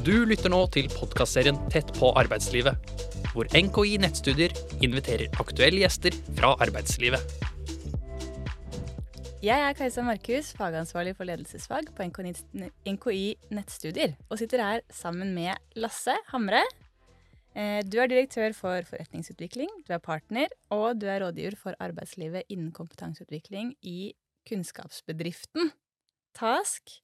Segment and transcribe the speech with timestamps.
[0.00, 2.72] Du lytter nå til podkastserien Tett på arbeidslivet,
[3.34, 7.20] hvor NKI Nettstudier inviterer aktuelle gjester fra arbeidslivet.
[9.44, 15.60] Jeg er Kajsa Markhus, fagansvarlig for ledelsesfag på NKI Nettstudier, og sitter her sammen med
[15.76, 16.64] Lasse Hamre.
[17.52, 22.48] Eh, du er direktør for forretningsutvikling, du er partner, og du er rådgiver for arbeidslivet
[22.48, 24.14] innen kompetanseutvikling i
[24.48, 25.74] kunnskapsbedriften
[26.40, 27.02] Task.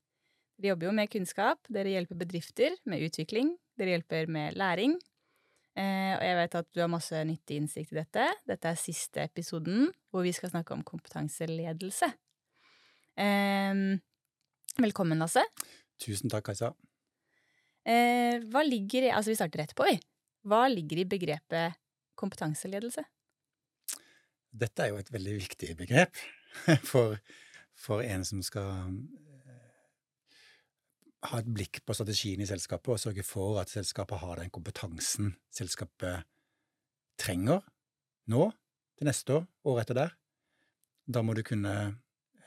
[0.57, 4.95] Dere jobber jo med kunnskap, dere hjelper bedrifter med utvikling, dere hjelper med læring.
[5.77, 8.25] Eh, og jeg vet at du har masse nyttig innsikt i dette.
[8.49, 12.09] Dette er siste episoden hvor vi skal snakke om kompetanseledelse.
[13.21, 13.83] Eh,
[14.81, 15.45] velkommen, Lasse.
[16.01, 16.73] Tusen takk, Kajsa.
[17.85, 20.01] Eh, hva ligger i Altså, vi starter rett på, vi.
[20.49, 21.77] Hva ligger i begrepet
[22.17, 23.05] kompetanseledelse?
[24.57, 26.17] Dette er jo et veldig viktig begrep
[26.91, 27.21] for,
[27.77, 28.89] for en som skal
[31.31, 35.33] ha et blikk på strategien i selskapet og sørge for at selskapet har den kompetansen
[35.55, 36.27] selskapet
[37.21, 37.63] trenger
[38.31, 38.49] nå,
[38.97, 40.15] til neste år, året etter der.
[41.07, 41.75] Da må du kunne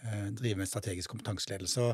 [0.04, 1.94] eh, drive med strategisk kompetanseledelse.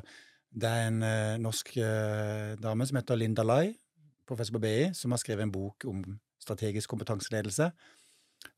[0.56, 3.76] Det er en eh, norsk eh, dame som heter Linda Lai,
[4.28, 6.02] professor på BI, som har skrevet en bok om
[6.42, 7.70] strategisk kompetanseledelse.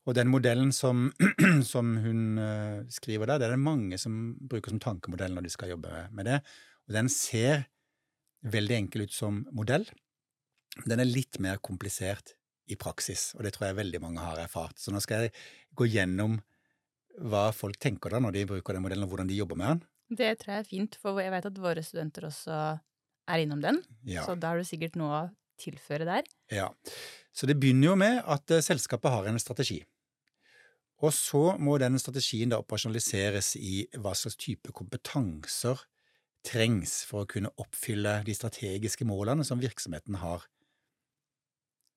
[0.08, 1.08] Og den modellen som,
[1.72, 2.40] som hun
[2.92, 6.28] skriver der, det er det mange som bruker som tankemodell når de skal jobbe med
[6.28, 6.40] det.
[6.88, 7.66] Og den ser
[8.46, 9.86] veldig enkel ut som modell.
[10.86, 12.34] Den er litt mer komplisert
[12.68, 14.76] i praksis, og det tror jeg veldig mange har erfart.
[14.78, 15.34] Så nå skal jeg
[15.78, 16.38] gå gjennom
[17.18, 19.82] hva folk tenker da når de bruker den modellen, og hvordan de jobber med den.
[20.18, 22.58] Det tror jeg er fint, for jeg vet at våre studenter også
[23.28, 23.82] er innom den.
[24.08, 24.24] Ja.
[24.24, 25.28] Så da har du sikkert noe å
[25.60, 26.28] tilføre der.
[26.54, 26.70] Ja.
[27.34, 29.82] Så det begynner jo med at eh, selskapet har en strategi.
[31.04, 35.78] Og så må den strategien da operasjonaliseres i hva slags type kompetanser
[36.46, 40.46] trengs for å kunne oppfylle de strategiske målene som virksomheten har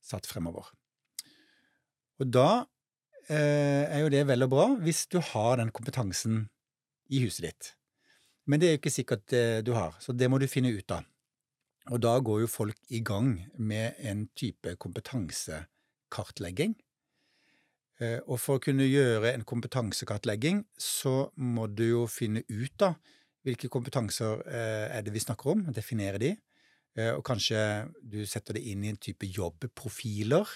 [0.01, 0.71] satt fremover.
[2.21, 2.65] Og da
[3.29, 6.47] eh, er jo det vel og bra hvis du har den kompetansen
[7.11, 7.71] i huset ditt.
[8.49, 10.95] Men det er jo ikke sikkert eh, du har, så det må du finne ut
[10.95, 11.05] av.
[11.91, 16.75] Og da går jo folk i gang med en type kompetansekartlegging.
[18.01, 22.93] Eh, og for å kunne gjøre en kompetansekartlegging, så må du jo finne ut da
[23.45, 26.35] hvilke kompetanser eh, er det vi snakker om, definere de.
[26.97, 27.61] Eh, og kanskje
[28.01, 30.49] du setter det inn i en type jobbprofiler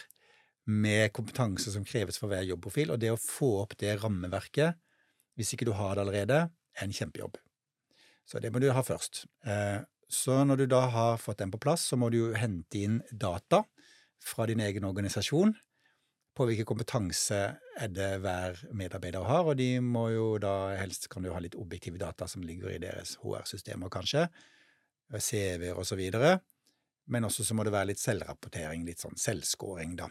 [0.65, 2.93] med kompetanse som kreves for hver jobbprofil.
[2.93, 4.77] Og det å få opp det rammeverket,
[5.35, 6.39] hvis ikke du har det allerede,
[6.75, 7.37] er en kjempejobb.
[8.25, 9.25] Så det må du ha først.
[9.45, 12.99] Eh, så når du da har fått den på plass, så må du hente inn
[13.11, 13.63] data
[14.25, 15.53] fra din egen organisasjon
[16.35, 17.37] på hvilken kompetanse
[17.79, 21.55] er det hver medarbeider har, og de må jo da helst kan du ha litt
[21.55, 24.27] objektive data som ligger i deres HR-systemer, kanskje,
[25.15, 26.39] CV-er og så videre,
[27.11, 30.09] men også så må det være litt selvrapportering, litt sånn selvskåring, da.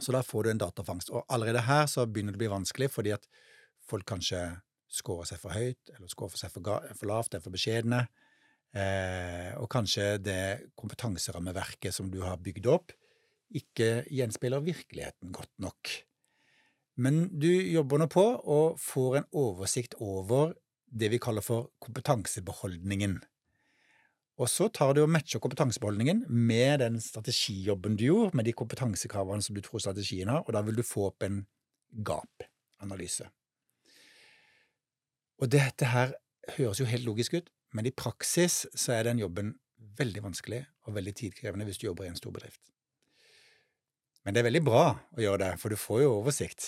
[0.00, 2.90] Så da får du en datafangst, og allerede her så begynner det å bli vanskelig,
[2.92, 3.26] fordi at
[3.86, 4.42] folk kanskje
[4.92, 8.04] scorer seg for høyt, eller scorer seg for, for lavt, er for beskjedne,
[8.76, 12.94] eh, og kanskje det kompetanserammeverket som du har bygd opp,
[13.54, 15.92] ikke gjenspeiler virkeligheten godt nok.
[16.96, 20.54] Men du jobber nå på og får en oversikt over
[20.86, 23.18] det vi kaller for kompetansebeholdningen.
[24.36, 29.44] Og så tar du og matcher kompetansebeholdningen med den strategijobben du gjorde, med de kompetansekravene
[29.44, 31.42] som du tror strategien har, og da vil du få opp en
[32.04, 33.28] gap-analyse.
[35.40, 36.12] Og dette her
[36.56, 39.54] høres jo helt logisk ut, men i praksis så er den jobben
[39.96, 42.60] veldig vanskelig og veldig tidkrevende hvis du jobber i en stor bedrift.
[44.26, 46.64] Men det er veldig bra å gjøre det, for du får jo oversikt.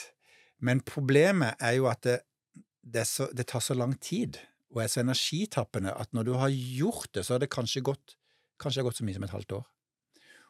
[0.62, 2.20] Men problemet er jo at det,
[2.86, 4.38] det, så, det tar så lang tid
[4.70, 8.14] og er så energitappende at når du har gjort det, så har det kanskje gått,
[8.62, 9.66] kanskje gått så mye som et halvt år.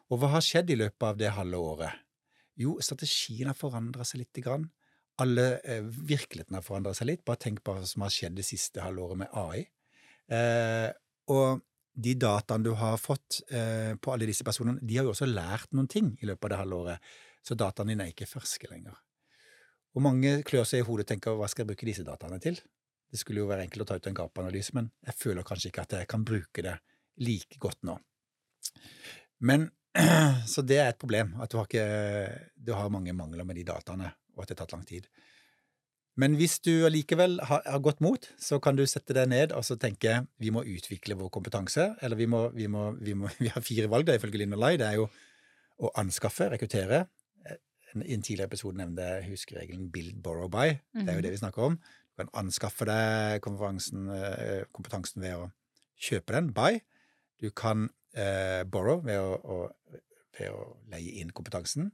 [0.09, 2.05] Og hva har skjedd i løpet av det halve året?
[2.59, 4.67] Jo, strategien har forandra seg lite grann.
[5.21, 7.25] Alle eh, Virkeligheten har forandra seg litt.
[7.25, 9.63] Bare tenk på hva som har skjedd det siste halvåret med AI.
[10.35, 10.89] Eh,
[11.33, 11.63] og
[11.99, 15.71] de dataene du har fått eh, på alle disse personene, de har jo også lært
[15.75, 17.13] noen ting i løpet av det halve året,
[17.45, 18.97] så dataene dine er ikke ferske lenger.
[19.97, 22.59] Og mange klør seg i hodet og tenker hva skal jeg bruke disse dataene til?
[23.09, 25.85] Det skulle jo være enkelt å ta ut en gapanalyse, men jeg føler kanskje ikke
[25.87, 26.77] at jeg kan bruke det
[27.25, 27.97] like godt nå.
[29.43, 29.69] Men
[30.53, 33.65] Så det er et problem, at du har, ikke, du har mange mangler med de
[33.67, 35.07] dataene, og at det har tatt lang tid.
[36.19, 39.63] Men hvis du allikevel har, har gått mot, så kan du sette deg ned og
[39.63, 41.93] så tenke vi må utvikle vår kompetanse.
[42.03, 44.63] Eller vi, må, vi, må, vi, må, vi har fire valg, da, ifølge Linn og
[44.63, 44.73] Lai.
[44.81, 45.07] Det er jo
[45.79, 47.05] å anskaffe, rekruttere.
[47.95, 50.75] I en tidligere episode nevnte jeg huskeregelen build, borrow, buy.
[50.93, 51.79] Det er jo det vi snakker om.
[51.79, 55.47] Du kan anskaffe deg eh, kompetansen ved å
[56.09, 56.81] kjøpe den, buy.
[57.39, 60.03] Du kan eh, borrow ved å, å,
[60.37, 61.93] ved å leie inn kompetansen.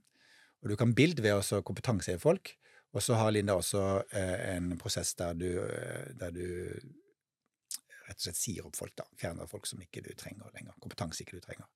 [0.63, 2.55] Og du kan build ved å kompetanseheve folk.
[2.95, 3.81] Og så har Linda også
[4.15, 6.45] eh, en prosess der du, eh, der du
[8.05, 9.07] rett og slett sier opp folk, da.
[9.19, 10.77] Fjerner folk som ikke du trenger lenger.
[10.79, 11.67] Kompetanse ikke du trenger.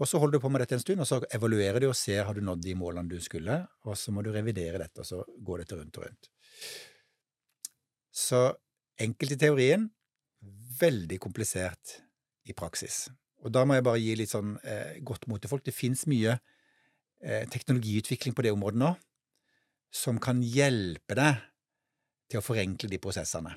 [0.00, 2.24] Og så holder du på med dette en stund, og så evaluerer du og ser
[2.28, 5.22] har du nådd de målene du skulle, og så må du revidere dette, og så
[5.44, 6.28] går dette rundt og rundt.
[8.12, 8.40] Så
[9.00, 9.88] enkelt i teorien,
[10.80, 11.98] veldig komplisert
[12.48, 13.06] i praksis.
[13.44, 15.64] Og da må jeg bare gi litt sånn eh, godt mot til folk.
[15.64, 18.92] Det fins mye eh, teknologiutvikling på det området nå
[19.96, 21.44] som kan hjelpe deg
[22.30, 23.54] til å forenkle de prosessene.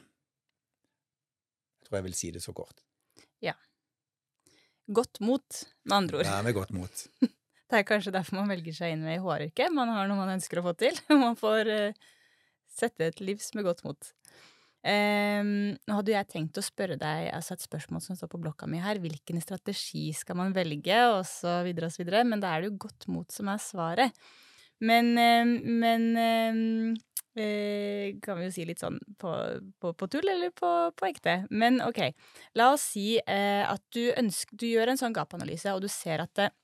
[1.80, 2.84] Jeg tror jeg vil si det så kort.
[3.44, 3.56] Ja.
[4.88, 6.30] Godt mot, med andre ord.
[6.30, 7.06] Ja, med godt mot.
[7.70, 9.70] Det er kanskje derfor man velger seg inn med i HR-yrket.
[9.78, 10.96] Man har noe man ønsker å få til.
[11.22, 12.08] Man får uh,
[12.66, 14.10] sette et livs med godt mot.
[14.80, 18.66] Um, nå hadde jeg tenkt å spørre deg altså et spørsmål som står på blokka
[18.66, 18.98] mi her.
[19.04, 22.24] Hvilken strategi skal man velge, og så videre og så videre.
[22.26, 24.26] Men da er det jo godt mot som er svaret.
[24.80, 26.98] Men, um, men um,
[27.40, 29.32] Eh, kan vi jo si litt sånn på,
[29.80, 31.44] på, på tull eller på, på, ekte.
[31.54, 32.02] Men ok,
[32.60, 36.26] la oss si eh, at du, ønsker, du gjør en sånn gap-analyse, og du ser
[36.26, 36.56] at eh,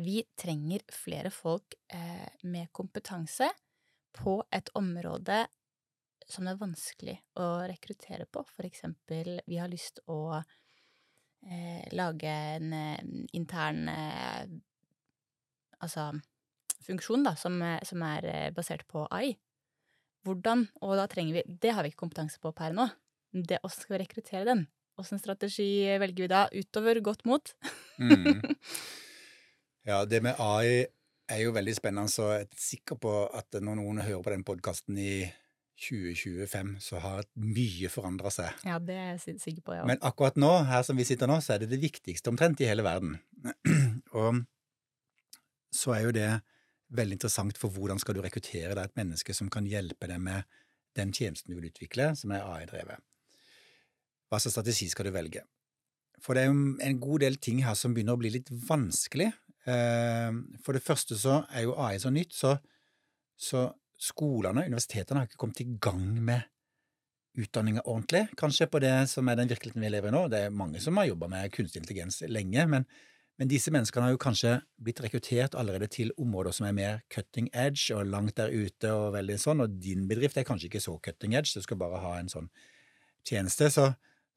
[0.00, 3.50] vi trenger flere folk eh, med kompetanse
[4.16, 5.44] på et område
[6.26, 8.46] som det er vanskelig å rekruttere på.
[8.48, 13.88] For eksempel, vi har lyst å eh, lage en eh, intern
[15.82, 16.12] Altså
[16.86, 19.34] funksjon, da, som, som er basert på AI.
[20.26, 22.86] Hvordan, og da trenger vi Det har vi ikke kompetanse på per nå.
[23.32, 24.66] Det, hvordan skal vi rekruttere den?
[25.00, 25.66] Åssen strategi
[25.98, 27.54] velger vi da, utover godt mot?
[27.98, 28.42] mm.
[29.82, 30.84] Ja, det med AI
[31.32, 34.44] er jo veldig spennende, så jeg er sikker på at når noen hører på den
[34.46, 35.24] podkasten i
[35.82, 38.62] 2025, så har mye forandra seg.
[38.68, 39.86] Ja, det er jeg sikker på, ja.
[39.88, 42.68] Men akkurat nå, her som vi sitter nå, så er det det viktigste omtrent i
[42.70, 43.16] hele verden.
[44.22, 44.44] Og
[45.74, 46.30] så er jo det
[46.96, 50.44] veldig interessant for hvordan skal du rekruttere deg et menneske som kan hjelpe deg med
[50.98, 53.00] den tjenesten du vil utvikle, som er AI-drevet.
[54.28, 55.44] Hva slags strategi skal du velge?
[56.22, 59.30] For det er jo en god del ting her som begynner å bli litt vanskelig.
[59.68, 60.30] Eh,
[60.62, 62.54] for det første så er jo AI så nytt, så,
[63.36, 63.66] så
[64.00, 66.48] skolene, universitetene, har ikke kommet i gang med
[67.38, 70.26] utdanninga ordentlig, kanskje, på det som er den virkeligheten vi lever i nå.
[70.28, 72.84] Det er mange som har jobba med kunstig intelligens lenge, men
[73.42, 77.48] men disse menneskene har jo kanskje blitt rekruttert allerede til områder som er mer cutting
[77.50, 80.94] edge og langt der ute og veldig sånn, og din bedrift er kanskje ikke så
[81.02, 82.46] cutting edge, du skal bare ha en sånn
[83.26, 83.88] tjeneste, så,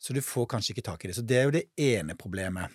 [0.01, 1.19] så du får kanskje ikke tak i det.
[1.19, 2.73] Så det er jo det ene problemet.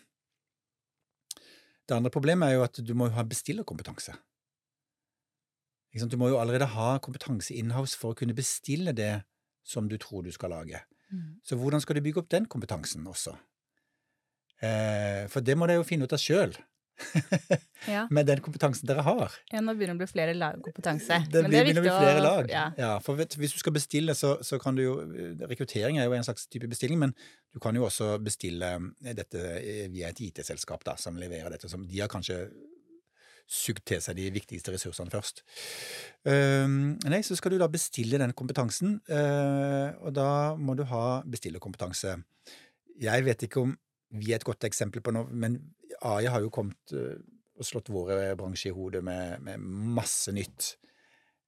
[1.82, 4.14] Det andre problemet er jo at du må ha bestillerkompetanse.
[6.06, 9.16] Du må jo allerede ha kompetanse inhouse for å kunne bestille det
[9.66, 10.78] som du tror du skal lage.
[11.10, 11.40] Mm.
[11.42, 13.34] Så hvordan skal du bygge opp den kompetansen også?
[14.60, 16.56] Eh, for det må dere jo finne ut av sjøl.
[17.88, 18.06] ja.
[18.10, 19.36] Med den kompetansen dere har.
[19.52, 21.20] Ja, nå begynner det å bli flere lag kompetanse.
[21.26, 22.50] Det, Men det begynner å bli flere lag.
[22.52, 22.64] Ja.
[22.78, 24.96] ja for vet, hvis du skal bestille, så, så, kan du jo
[25.48, 27.14] Rekruttering er jo en slags type bestilling, men
[27.54, 31.70] du kan jo også bestille eh, dette eh, via et IT-selskap da, som leverer dette.
[31.72, 32.44] Som de har kanskje
[33.50, 35.42] sugd til seg de viktigste ressursene først.
[36.22, 41.18] Uh, nei, så skal du da bestille den kompetansen, uh, og da må du ha
[41.26, 42.14] bestillerkompetanse.
[43.02, 43.74] Jeg vet ikke om
[44.16, 45.58] vi er et godt eksempel på noe, men
[46.06, 47.16] AI har jo kommet uh,
[47.60, 50.74] og slått våre bransje i hodet med, med masse nytt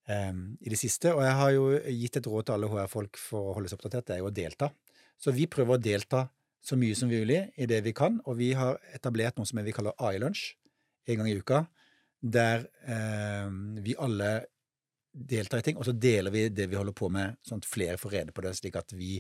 [0.09, 1.15] um, i det siste.
[1.15, 1.67] Og jeg har jo
[2.03, 4.37] gitt et råd til alle HR-folk for å holde seg oppdatert, det er jo å
[4.37, 4.69] delta.
[5.17, 6.27] Så vi prøver å delta
[6.63, 9.75] så mye som mulig i det vi kan, og vi har etablert noe som vi
[9.75, 10.53] kaller AI-lunsj
[11.11, 11.65] en gang i uka,
[12.23, 14.35] der um, vi alle
[15.13, 17.99] deltar i ting, og så deler vi det vi holder på med, sånn at flere
[18.01, 19.17] får rede på det, slik at vi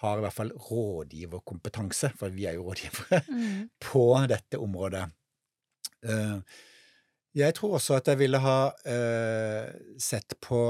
[0.00, 3.68] har i hvert fall rådgiverkompetanse, for vi er jo rådgivere, mm.
[3.80, 5.06] på dette området.
[6.04, 6.38] Eh,
[7.36, 10.60] jeg tror også at jeg ville ha uh, sett på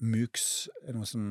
[0.00, 0.46] MOOCs,
[0.96, 1.26] noe som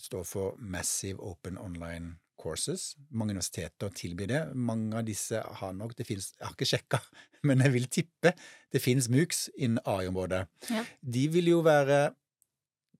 [0.00, 2.94] står for Massive Open Online Courses.
[3.10, 4.40] Mange universiteter tilbyr det.
[4.56, 7.02] Mange av disse har nok det finnes, Jeg har ikke sjekka,
[7.50, 8.32] men jeg vil tippe
[8.72, 10.46] det finnes MOOCs innen AI-området.
[10.70, 10.86] Ja.
[11.02, 12.14] De vil jo være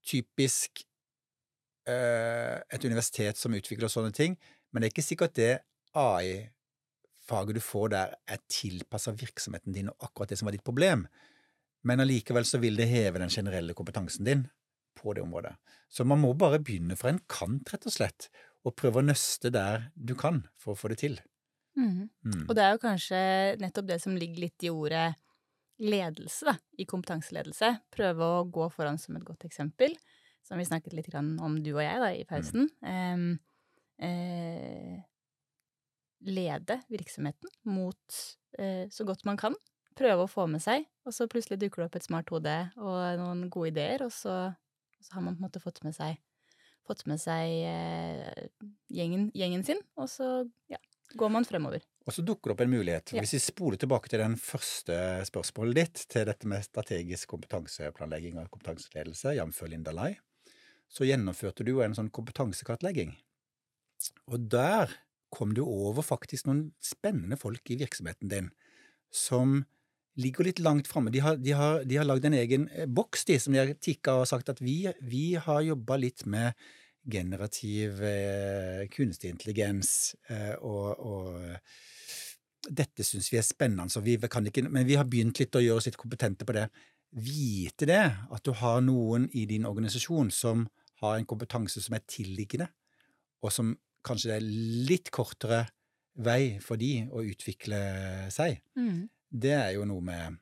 [0.05, 0.88] typisk Eh,
[1.89, 4.37] et universitet som utvikler sånne ting,
[4.71, 5.53] men det er ikke sikkert det
[5.97, 11.07] AI-faget du får der, er tilpassa virksomheten din og akkurat det som var ditt problem.
[11.89, 14.45] Men allikevel så vil det heve den generelle kompetansen din
[14.99, 15.55] på det området.
[15.89, 18.29] Så man må bare begynne fra en kant, rett og slett,
[18.67, 21.17] og prøve å nøste der du kan for å få det til.
[21.79, 22.09] Mm.
[22.27, 22.45] Mm.
[22.49, 23.21] Og det er jo kanskje
[23.63, 25.13] nettopp det som ligger litt i ordet
[25.79, 27.71] ledelse, da, i kompetanseledelse.
[27.95, 29.95] Prøve å gå foran som et godt eksempel
[30.47, 32.69] som vi snakket litt om du og jeg da, i pausen.
[32.83, 33.39] Mm.
[33.99, 34.99] Eh,
[36.21, 38.21] lede virksomheten mot
[38.59, 39.57] eh, så godt man kan.
[39.99, 42.99] Prøve å få med seg, og så plutselig dukker det opp et smart hode og
[43.19, 44.53] noen gode ideer, og så,
[45.03, 46.21] så har man på en måte fått med seg,
[46.87, 48.47] fått med seg eh,
[48.95, 50.29] gjengen, gjengen sin, og så
[50.71, 50.79] ja,
[51.19, 51.83] går man fremover.
[52.07, 53.13] Og så dukker det opp en mulighet.
[53.19, 54.95] Hvis vi spoler tilbake til den første
[55.29, 59.61] spørsmålet ditt, til dette med strategisk kompetanseplanlegging og kompetanseledelse, jf.
[59.69, 60.15] Linda Lai,
[60.89, 63.15] så gjennomførte du jo en sånn kompetansekartlegging.
[64.31, 64.93] Og der
[65.35, 68.49] kom du over faktisk noen spennende folk i virksomheten din
[69.13, 69.63] som
[70.19, 71.13] ligger litt langt framme.
[71.15, 71.55] De har, de
[71.89, 74.61] de har lagd en egen eh, boks, de, som de har tikka og sagt at
[74.65, 76.59] vi, vi har jobba litt med
[77.09, 84.87] generativ eh, kunstig intelligens eh, og, og dette syns vi er spennende, vi ikke, men
[84.89, 86.67] vi har begynt litt å gjøre oss litt kompetente på det.
[87.17, 90.67] Vite det, at du har noen i din organisasjon som
[91.01, 92.69] har en kompetanse som er tilliggende,
[93.43, 93.73] og som
[94.05, 94.51] kanskje det er
[94.89, 95.63] litt kortere
[96.19, 97.79] vei for de å utvikle
[98.35, 98.59] seg,
[99.31, 100.39] det er jo noe med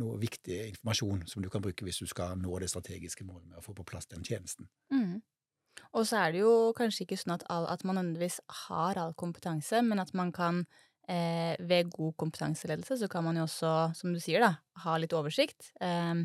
[0.00, 3.60] noe viktig informasjon som du kan bruke hvis du skal nå det strategiske målet med
[3.60, 4.68] å få på plass den tjenesten.
[4.92, 5.22] Mm.
[5.96, 9.14] Og så er det jo kanskje ikke sånn at, all, at man nødvendigvis har all
[9.16, 10.64] kompetanse, men at man kan
[11.10, 15.14] eh, ved god kompetanseledelse så kan man jo også, som du sier, da, ha litt
[15.16, 15.72] oversikt.
[15.80, 16.24] Eh,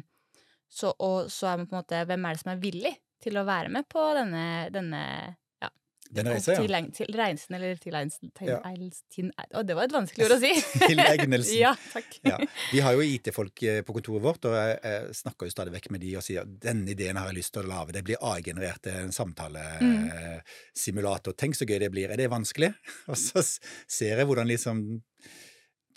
[0.71, 3.37] så, og så er man på en måte Hvem er det som er villig til
[3.37, 5.01] å være med på denne, denne
[6.11, 6.79] Den reiser, ja.
[6.91, 8.57] Til, til reisen, eller tilegnelsen til, Ja.
[9.55, 10.51] Å, det var et vanskelig ord å si!
[10.89, 11.55] Tilegnelsen.
[11.55, 12.17] ja, takk.
[12.27, 12.39] Ja.
[12.73, 15.87] Vi har jo IT-folk eh, på kontoret vårt, og jeg, jeg snakker jo stadig vekk
[15.95, 17.95] med de og sier at denne ideen har jeg lyst til å lage.
[17.95, 19.15] Det blir AI-generert en
[19.79, 20.09] Mm.
[21.39, 22.11] Tenk så gøy det blir.
[22.11, 22.73] Er det vanskelig?
[23.11, 24.83] Og så ser jeg hvordan liksom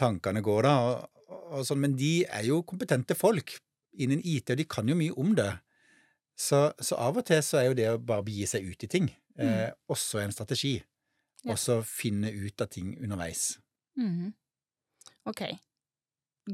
[0.00, 0.76] tankene går da.
[0.88, 1.26] Og,
[1.58, 1.82] og sånn.
[1.82, 3.56] Men de er jo kompetente folk
[3.98, 5.50] innen IT, og de kan jo mye om det.
[6.34, 8.90] Så, så av og til så er jo det å bare begi seg ut i
[8.90, 10.76] ting eh, også en strategi.
[11.44, 11.52] Ja.
[11.52, 13.58] Og så finne ut av ting underveis.
[13.96, 14.32] Mhm.
[15.26, 15.42] Ok.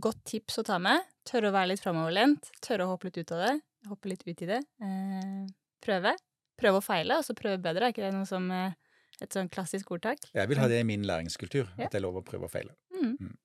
[0.00, 1.02] Godt tips å ta med.
[1.26, 2.50] Tørre å være litt framoverlent.
[2.62, 3.54] Tørre å hoppe litt ut av det.
[3.90, 4.60] Hoppe litt ut i det.
[4.82, 5.46] Eh,
[5.82, 6.14] prøve.
[6.60, 7.87] Prøve og feile, og så prøve bedre.
[7.88, 8.72] Er ikke det noe som eh,
[9.20, 10.18] et sånn klassisk ordtak?
[10.34, 11.87] Jeg vil ha det i min læringskultur, Ja.
[11.87, 12.75] at det er lov å prøve og feile.
[12.94, 13.16] Mm.
[13.18, 13.37] Mm.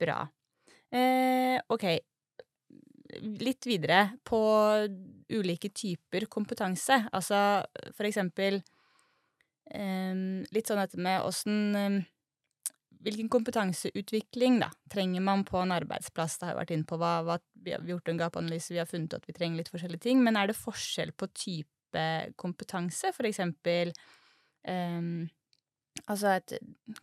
[0.00, 0.28] Bra.
[0.92, 1.84] Eh, ok.
[3.40, 4.40] Litt videre på
[5.32, 7.02] ulike typer kompetanse.
[7.16, 7.62] Altså
[7.96, 8.60] for eksempel
[9.70, 10.14] eh,
[10.54, 12.00] litt sånn dette med åssen eh,
[13.00, 16.34] Hvilken kompetanseutvikling da, trenger man på en arbeidsplass?
[16.36, 16.98] Det har jeg vært inne på.
[17.00, 20.04] Hva, hva, vi har gjort en gapanalyse, vi har funnet at vi trenger litt forskjellige
[20.04, 20.20] ting.
[20.20, 22.02] Men er det forskjell på type
[22.36, 23.14] kompetanse?
[23.16, 23.94] For eksempel
[24.68, 25.00] eh,
[26.08, 26.54] Altså et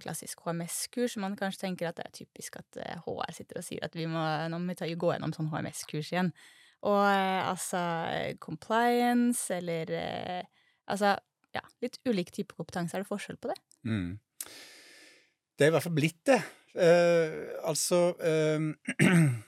[0.01, 1.17] klassisk HMS-kurs.
[1.21, 4.07] Man kanskje tenker at det er typisk at eh, HR sitter og sier at vi
[4.09, 6.31] må, nå må vi gå gjennom sånn HMS-kurs igjen.
[6.87, 7.81] Og eh, altså
[8.43, 10.45] compliance eller eh,
[10.87, 11.17] Altså,
[11.51, 12.95] ja, litt ulik type kompetanse.
[12.95, 13.57] Er det forskjell på det?
[13.83, 14.13] Mm.
[15.57, 16.37] Det er i hvert fall blitt det.
[16.77, 18.69] Uh, altså uh,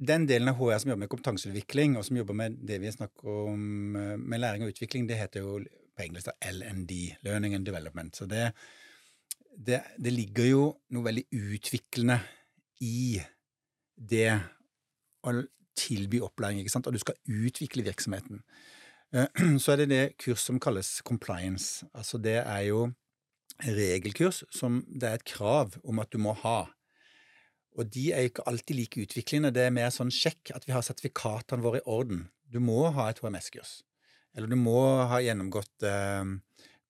[0.00, 3.26] Den delen av HR som jobber med kompetanseutvikling, og som jobber med det vi snakker
[3.50, 5.58] om eh, med læring og utvikling, det heter jo
[6.00, 6.92] på engelsk LND,
[7.26, 8.16] Learning and Development.
[8.16, 8.50] Så det,
[9.56, 10.64] det, det ligger jo
[10.96, 12.20] noe veldig utviklende
[12.80, 13.20] i
[14.00, 14.32] det
[15.20, 15.34] å
[15.80, 18.42] tilby opplæring, ikke sant, og du skal utvikle virksomheten.
[19.12, 19.28] Eh,
[19.62, 21.86] Så er det det kurs som kalles compliance.
[21.94, 22.90] Altså det er jo
[23.60, 26.70] regelkurs som det er et krav om at du må ha.
[27.78, 29.52] Og de er ikke alltid like utviklende.
[29.54, 32.26] Det er mer sånn sjekk at vi har sertifikatene våre i orden.
[32.50, 33.80] Du må ha et HMS-kurs.
[34.36, 36.24] Eller du må ha gjennomgått eh,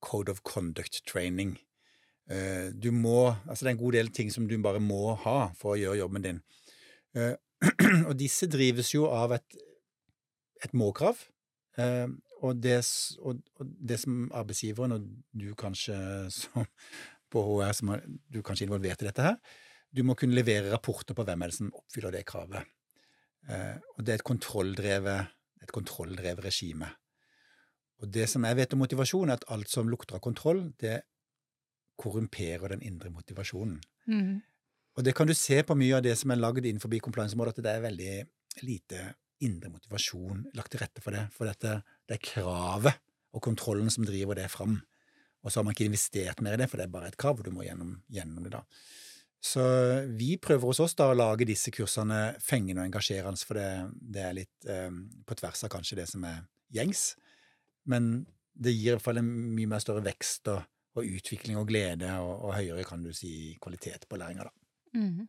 [0.04, 1.56] Code of Conduct training.
[2.30, 5.38] Eh, du må Altså det er en god del ting som du bare må ha
[5.58, 6.42] for å gjøre jobben din.
[7.16, 7.36] Eh,
[8.08, 9.60] og disse drives jo av et,
[10.64, 11.20] et må-krav.
[12.40, 12.78] Og, det,
[13.24, 15.04] og, det som arbeidsgiveren, og
[15.36, 15.96] du kanskje
[16.32, 16.64] som
[17.32, 19.36] på HR, som er, du kanskje involvert i dette her,
[19.92, 22.72] du må kunne levere rapporter på hvem er det som oppfyller det kravet.
[23.50, 25.30] Og det er et kontrolldrevet,
[25.64, 26.90] et kontrolldrevet regime.
[28.00, 31.02] Og det som jeg vet om motivasjon, er at alt som lukter av kontroll, det
[32.00, 33.80] korrumperer den indre motivasjonen.
[34.96, 37.64] Og det kan du se på mye av det som er lagd innenfor compliance-området, at
[37.66, 38.14] det er veldig
[38.66, 39.02] lite
[39.44, 41.26] indre motivasjon lagt til rette for det.
[41.36, 42.96] For dette, det er kravet
[43.36, 44.80] og kontrollen som driver det fram.
[45.44, 47.38] Og så har man ikke investert mer i det, for det er bare et krav,
[47.38, 48.64] og du må gjennom, gjennom det da.
[49.40, 49.62] Så
[50.20, 54.24] vi prøver hos oss da å lage disse kursene fengende og engasjerende, for det, det
[54.26, 54.90] er litt eh,
[55.24, 56.42] på tvers av kanskje det som er
[56.76, 57.14] gjengs.
[57.90, 58.10] Men
[58.54, 60.64] det gir i hvert fall en mye mer større vekst og,
[60.98, 64.54] og utvikling og glede, og, og høyere, kan du si, kvalitet på læringa, da.
[65.00, 65.28] Mm.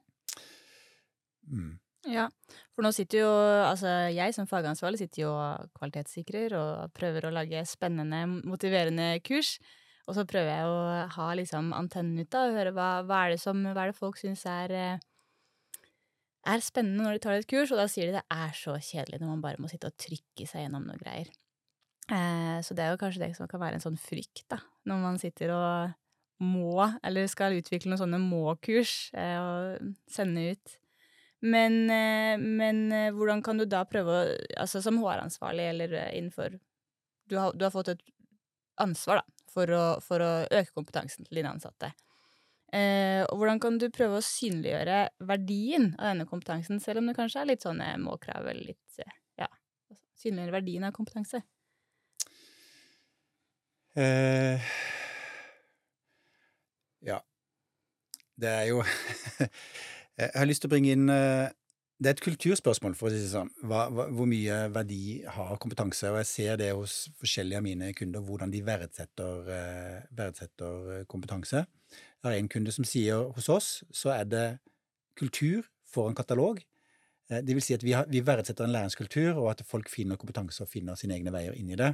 [1.51, 1.71] Mm.
[2.09, 2.25] Ja,
[2.73, 3.29] for nå sitter jo
[3.61, 9.59] altså jeg som fagansvarlig sitter jo og kvalitetssikrer og prøver å lage spennende, motiverende kurs.
[10.09, 10.79] Og så prøver jeg å
[11.13, 14.17] ha liksom antennen ute og høre hva, hva, er det som, hva er det folk
[14.17, 15.03] syns er eh,
[16.49, 19.21] er spennende når de tar et kurs, og da sier de det er så kjedelig
[19.21, 21.29] når man bare må sitte og trykke seg gjennom noe greier.
[22.11, 25.03] Eh, så det er jo kanskje det som kan være en sånn frykt, da, når
[25.05, 25.97] man sitter og
[26.41, 30.77] må, eller skal utvikle noen sånne må-kurs eh, og sende ut.
[31.41, 32.83] Men, eh, men
[33.15, 34.25] hvordan kan du da prøve å
[34.61, 36.59] Altså som HR-ansvarlig eller innenfor
[37.31, 38.01] du har, du har, fått et
[38.81, 41.93] ansvar, da, for å, for å øke kompetansen til dine ansatte.
[42.75, 44.99] Eh, og hvordan kan du prøve å synliggjøre
[45.29, 49.01] verdien av denne kompetansen, selv om det kanskje er litt sånne må-krav eller litt
[49.39, 49.47] Ja,
[50.19, 51.43] synliggjøre verdien av kompetanse?
[53.95, 54.69] Eh,
[57.03, 57.17] ja.
[58.39, 58.83] Det er jo
[60.21, 61.49] Jeg har lyst til å bringe inn eh,
[62.01, 63.51] det er et kulturspørsmål, for å si det sånn.
[63.61, 66.09] Hva, hva, hvor mye verdi har kompetanse?
[66.09, 71.03] Og jeg ser det hos forskjellige av mine kunder, hvordan de verdsetter, uh, verdsetter eh,
[71.11, 71.61] kompetanse.
[71.61, 74.45] Jeg har en kunde som sier hos oss så er det
[75.19, 76.63] kultur foran katalog.
[77.29, 80.65] Det vil si at vi, har, vi, verdsetter en læringskultur, og at folk finner kompetanse
[80.65, 81.93] og finner sine egne veier inn i det,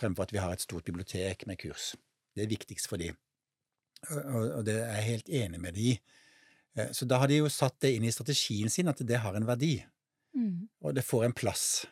[0.00, 1.92] fremfor at vi har et stort bibliotek med kurs.
[2.34, 3.18] Det er viktigst for dem.
[4.08, 5.94] Og, det er jeg helt enig med dem i.
[6.78, 9.36] Eh, så da har de jo satt det inn i strategien sin, at det har
[9.36, 9.80] en verdi.
[10.36, 10.68] Mm.
[10.80, 11.86] Og det får en plass.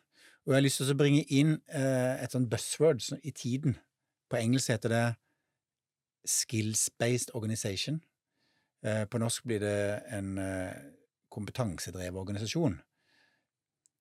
[0.46, 3.76] Og jeg har lyst til å bringe inn eh, et sånt buzzword i tiden.
[4.30, 5.06] På engelsk heter det
[6.28, 8.00] skills-based organization.
[8.84, 9.78] Eh, på norsk blir det
[10.14, 10.36] en
[11.34, 12.78] kompetansedrevet organisasjon.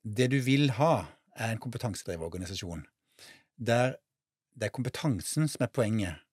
[0.07, 2.85] Det du vil ha, er en kompetansedrevet organisasjon,
[3.57, 3.97] der
[4.57, 6.23] det er kompetansen som er poenget,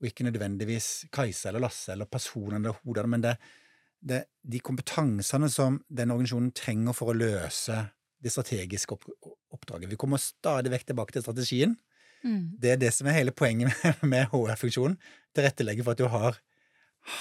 [0.00, 3.56] og ikke nødvendigvis Kajsa eller Lasse eller personene eller hodene, men det er
[4.00, 7.80] det, de kompetansene som denne organisasjonen trenger for å løse
[8.22, 9.90] det strategiske oppdraget.
[9.90, 11.76] Vi kommer stadig vekk tilbake til strategien.
[12.24, 12.58] Mm.
[12.58, 14.96] Det er det som er hele poenget med, med HR-funksjonen.
[15.36, 16.40] Tilrettelegge for at du har,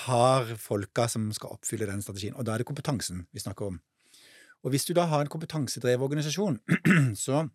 [0.05, 2.37] har folka som skal oppfylle den strategien.
[2.37, 3.79] Og da er det kompetansen vi snakker om.
[4.65, 6.57] Og hvis du da har en kompetansedrevet organisasjon,
[7.25, 7.45] så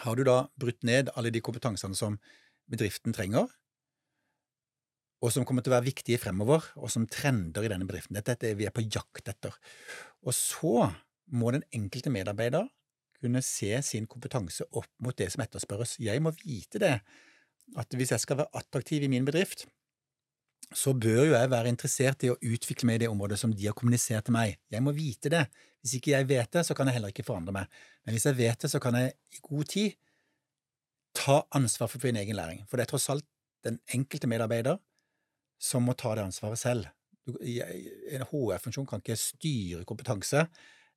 [0.00, 2.18] har du da brutt ned alle de kompetansene som
[2.70, 3.50] bedriften trenger,
[5.22, 8.16] og som kommer til å være viktige fremover, og som trender i denne bedriften.
[8.18, 9.54] Dette er det vi er på jakt etter.
[10.26, 10.88] Og så
[11.30, 12.66] må den enkelte medarbeider
[13.22, 15.94] kunne se sin kompetanse opp mot det som etterspørres.
[16.02, 16.96] Jeg må vite det,
[17.78, 19.68] at hvis jeg skal være attraktiv i min bedrift,
[20.78, 23.66] så bør jo jeg være interessert i å utvikle meg i det området som de
[23.68, 24.56] har kommunisert til meg.
[24.72, 25.42] Jeg må vite det.
[25.82, 27.82] Hvis ikke jeg vet det, så kan jeg heller ikke forandre meg.
[28.06, 29.96] Men hvis jeg vet det, så kan jeg i god tid
[31.18, 32.62] ta ansvar for min egen læring.
[32.68, 33.26] For det er tross alt
[33.66, 34.78] den enkelte medarbeider
[35.62, 36.88] som må ta det ansvaret selv.
[37.26, 40.46] En HR-funksjon kan ikke styre kompetanse.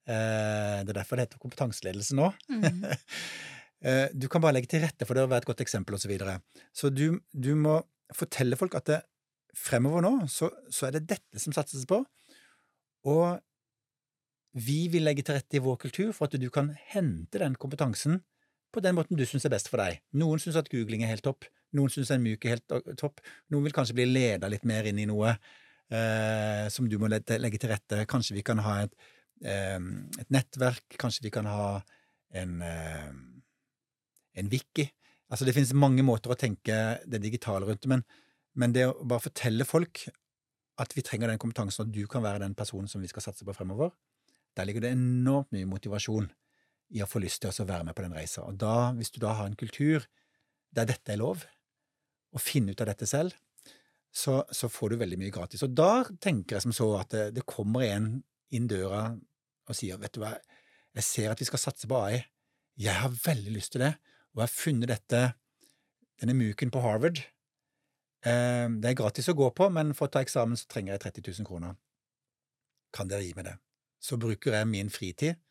[0.05, 2.31] Eh, det er derfor det heter kompetanseledelse nå.
[2.49, 2.81] Mm.
[3.85, 6.07] Eh, du kan bare legge til rette for det og være et godt eksempel, osv.
[6.07, 6.39] Så, videre.
[6.73, 7.75] så du, du, må
[8.15, 8.99] fortelle folk at det,
[9.55, 12.01] fremover nå så, så, er det dette som satses på,
[13.05, 13.41] og
[14.55, 18.21] vi vil legge til rette i vår kultur for at du kan hente den kompetansen
[18.75, 20.01] på den måten du syns er best for deg.
[20.19, 23.21] Noen syns at googling er helt topp, noen syns en myk er helt topp.
[23.51, 27.59] Noen vil kanskje bli leda litt mer inn i noe eh, som du må legge
[27.59, 28.03] til rette.
[28.11, 28.95] Kanskje vi kan ha et,
[29.43, 29.79] eh,
[30.21, 30.99] et nettverk.
[31.01, 31.69] Kanskje vi kan ha
[32.35, 33.11] en, eh,
[34.39, 34.87] en wiki.
[35.31, 38.03] Altså, det finnes mange måter å tenke det digitale rundt men,
[38.59, 40.05] men det å bare fortelle folk
[40.81, 43.47] at vi trenger den kompetansen, og du kan være den personen som vi skal satse
[43.47, 43.93] på fremover,
[44.55, 46.29] der ligger det enormt mye motivasjon
[46.95, 48.43] i å få lyst til å være med på den reisa.
[48.47, 50.05] Og da, hvis du da har en kultur
[50.75, 51.45] der dette er lov,
[52.35, 53.35] å finne ut av dette selv,
[54.15, 55.63] så, så, får du veldig mye gratis.
[55.63, 58.09] Og da tenker jeg som så at det, det kommer en
[58.55, 59.09] inn døra
[59.65, 60.35] og sier vet du hva,
[60.95, 62.21] jeg ser at vi skal satse på AI,
[62.79, 63.93] jeg har veldig lyst til det,
[64.35, 65.21] og jeg har funnet dette,
[66.21, 67.21] denne muken på Harvard.
[68.25, 71.05] Eh, det er gratis å gå på, men for å ta eksamen så trenger jeg
[71.05, 71.75] 30 000 kroner.
[72.95, 73.57] Kan dere gi meg det?
[74.01, 75.41] Så bruker jeg min fritid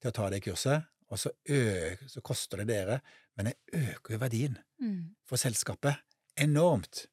[0.00, 3.00] til å ta det kurset, og så, øker, så koster det dere,
[3.36, 5.02] men jeg øker jo verdien mm.
[5.28, 6.00] for selskapet
[6.40, 7.06] enormt.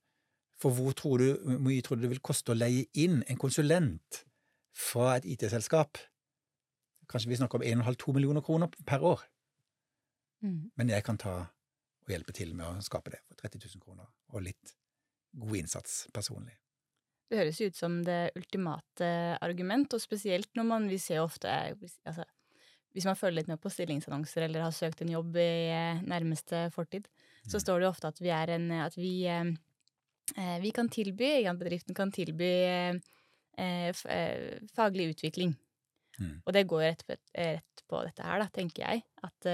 [0.59, 3.39] For hvor tror du, hvor mye tror du det vil koste å leie inn en
[3.39, 4.23] konsulent
[4.73, 5.99] fra et IT-selskap?
[7.11, 9.25] Kanskje vi snakker om 1,5-2 millioner kroner per år.
[10.43, 10.71] Mm.
[10.79, 11.35] Men jeg kan ta
[12.03, 14.73] og hjelpe til med å skape det for 30 000 kroner, og litt
[15.33, 16.55] god innsats personlig.
[17.29, 19.09] Det høres ut som det ultimate
[19.41, 22.25] argument, og spesielt når man Vi ser ofte altså,
[22.93, 26.67] Hvis man følger litt med på stillingsannonser eller har søkt en jobb i eh, nærmeste
[26.75, 27.07] fortid,
[27.49, 29.49] så står det ofte at vi er en At vi, eh,
[30.37, 33.01] eh vi kan tilby, bedriften kan tilby
[34.73, 35.51] faglig utvikling.
[36.19, 36.41] Mm.
[36.45, 39.03] Og det går rett på, rett på, dette her, da, tenker jeg.
[39.21, 39.45] At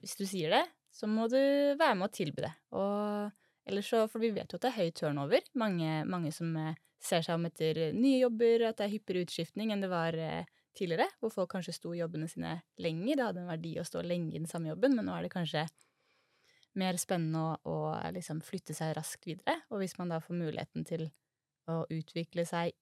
[0.00, 1.36] hvis du sier det, så må du
[1.76, 2.52] være med å tilby det.
[2.72, 3.28] Og
[3.66, 5.46] Ellers så, For vi vet jo at det er høy turnover.
[5.58, 9.72] Mange, mange som eh, ser seg om etter nye jobber, at det er hyppigere utskiftning
[9.74, 13.16] enn det var eh, tidligere, hvor folk kanskje sto i jobbene sine lenger.
[13.16, 15.34] Det hadde en verdi å stå lenge i den samme jobben, men nå er det
[15.34, 15.66] kanskje
[16.76, 17.76] mer spennende å, å
[18.14, 19.58] liksom flytte seg raskt videre.
[19.72, 21.08] Og hvis man da får muligheten til
[21.72, 22.74] å utvikle seg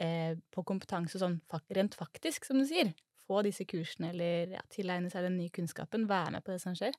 [0.00, 1.40] eh, på kompetanse sånn
[1.76, 2.94] rent faktisk, som du sier,
[3.26, 6.76] få disse kursene eller ja, tilegne seg den nye kunnskapen, være med på det som
[6.78, 6.94] skjer,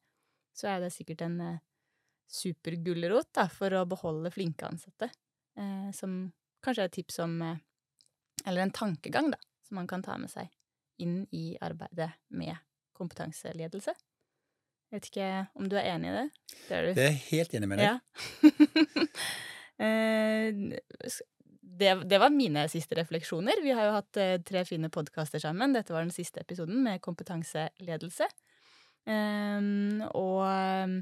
[0.54, 1.62] så er det sikkert en eh,
[2.32, 5.10] supergulrot for å beholde flinke ansatte.
[5.60, 6.32] Eh, som
[6.66, 7.62] kanskje er et tips om eh,
[8.50, 10.50] Eller en tankegang, da, som man kan ta med seg
[11.04, 12.58] inn i arbeidet med
[12.98, 13.94] kompetanseledelse.
[14.90, 16.26] Jeg vet ikke om du er enig i det?
[16.68, 16.98] Det er, du.
[16.98, 17.92] det er helt enig med deg.
[17.92, 19.10] Ja.
[19.84, 23.58] Eh, det, det, var mine siste refleksjoner.
[23.66, 25.74] Vi har jo hatt eh, tre fine podkaster sammen.
[25.74, 28.28] Dette var den siste episoden med kompetanseledelse.
[30.14, 30.94] Og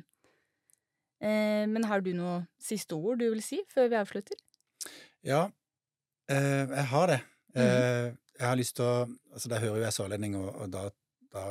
[1.22, 4.40] Men har du noe siste ord du vil si før vi avslutter?
[5.22, 7.20] Ja, uh, jeg har det.
[7.54, 8.96] Mm jeg har lyst til å
[9.32, 10.82] Altså, da hører jo jeg sørlending, og, og da,
[11.32, 11.44] da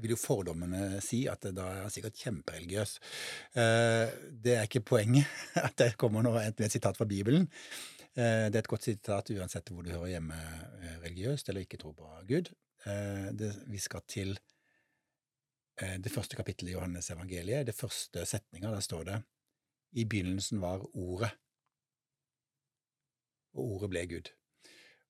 [0.00, 2.94] vil jo fordommene si at da er han sikkert kjempereligiøs.
[3.60, 4.14] Eh,
[4.46, 5.28] det er ikke poenget
[5.66, 7.44] at det kommer noe, med et sitat fra Bibelen.
[8.16, 11.82] Eh, det er et godt sitat uansett hvor du hører hjemme eh, religiøst eller ikke
[11.82, 12.48] tror på Gud.
[12.82, 14.32] Det, vi skal til
[15.80, 18.70] det første kapittelet i Johannes evangeliet, det første setninga.
[18.74, 19.14] Der står det
[19.96, 21.32] I begynnelsen var Ordet,
[23.56, 24.30] og Ordet ble Gud.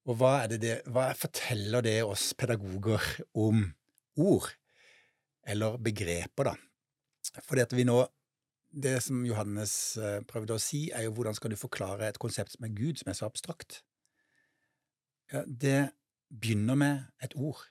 [0.07, 3.03] Og hva, det det, hva forteller det oss pedagoger
[3.35, 3.67] om
[4.17, 4.49] ord?
[5.47, 6.57] eller begreper, da.
[7.43, 8.03] Fordi at vi nå
[8.73, 12.55] Det som Johannes eh, prøvde å si, er jo hvordan skal du forklare et konsept
[12.55, 13.83] som er Gud, som er så abstrakt?
[15.29, 15.91] Ja, det
[16.33, 17.67] begynner med et ord.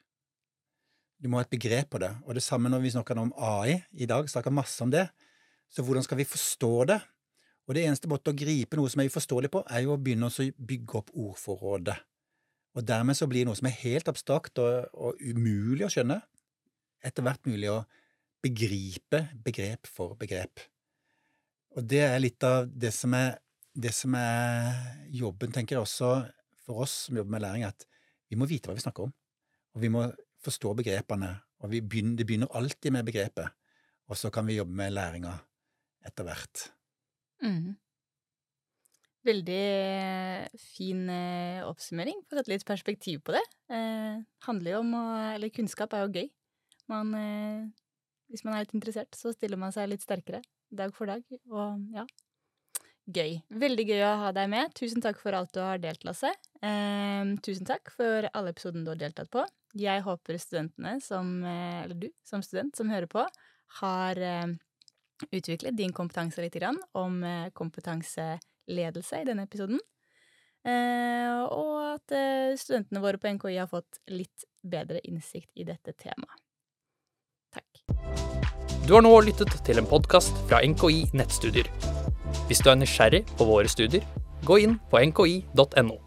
[1.21, 2.09] Du må ha et begrep på det.
[2.25, 5.05] Og det samme når vi snakker om AI i dag, snakker masse om det.
[5.69, 6.97] Så hvordan skal vi forstå det?
[7.69, 10.27] Og det eneste måten å gripe noe som er uforståelig på, er jo å begynne
[10.27, 11.95] å bygge opp ordforrådet.
[12.75, 16.17] Og dermed så blir noe som er helt abstrakt og, og umulig å skjønne,
[17.05, 17.83] etter hvert mulig å
[18.41, 20.63] begripe begrep for begrep.
[21.77, 23.37] Og det er litt av det som er,
[23.71, 26.11] det som er jobben, tenker jeg også,
[26.65, 27.85] for oss som jobber med læring, at
[28.31, 29.13] vi må vite hva vi snakker om.
[29.75, 30.03] Og vi må
[30.45, 31.35] forstå begrepene.
[31.61, 33.53] Og begynner, det begynner alltid med begrepet.
[34.09, 35.33] Og så kan vi jobbe med læringa
[36.05, 36.65] etter hvert.
[37.45, 37.75] Mm.
[39.25, 39.65] Veldig
[40.57, 42.23] fin eh, oppsummering.
[42.25, 43.43] For å sette litt perspektiv på det.
[43.69, 45.03] Eh, handler jo om å
[45.35, 46.31] Eller kunnskap er jo gøy.
[46.89, 47.69] Man, eh,
[48.33, 50.41] hvis man er litt interessert, så stiller man seg litt sterkere
[50.73, 51.23] dag for dag.
[51.51, 52.07] Og ja,
[53.09, 53.39] gøy.
[53.49, 54.73] Veldig gøy å ha deg med.
[54.77, 56.31] Tusen takk for alt du har delt, Lasse.
[56.61, 59.45] Eh, tusen takk for alle episodene du har deltatt på.
[59.77, 63.25] Jeg håper studentene som, eh, eller du som student som hører på,
[63.81, 64.47] har eh,
[65.31, 69.79] utviklet din kompetanse litt grann om eh, kompetanseledelse i denne episoden.
[70.61, 72.13] Eh, og at
[72.59, 76.37] studentene våre på NKI har fått litt bedre innsikt i dette temaet.
[77.51, 77.81] Takk.
[78.87, 81.67] Du har nå lyttet til en podkast fra NKI Nettstudier.
[82.47, 84.05] Hvis du er nysgjerrig på våre studier,
[84.45, 85.97] gå inn på nki.no.